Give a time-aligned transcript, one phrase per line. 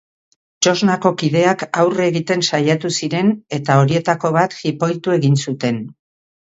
[0.67, 5.85] Txosnako kideak aurre egiten saiatu ziren eta horietako bat jipoitu egin zuten.